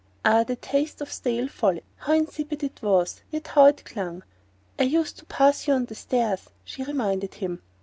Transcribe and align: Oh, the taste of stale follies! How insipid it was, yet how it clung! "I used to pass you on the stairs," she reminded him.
Oh, 0.25 0.43
the 0.43 0.55
taste 0.55 0.99
of 1.01 1.13
stale 1.13 1.47
follies! 1.47 1.83
How 1.97 2.13
insipid 2.13 2.63
it 2.63 2.81
was, 2.81 3.21
yet 3.29 3.49
how 3.49 3.67
it 3.67 3.85
clung! 3.85 4.23
"I 4.79 4.83
used 4.85 5.19
to 5.19 5.25
pass 5.25 5.67
you 5.67 5.75
on 5.75 5.85
the 5.85 5.93
stairs," 5.93 6.49
she 6.65 6.83
reminded 6.83 7.35
him. 7.35 7.61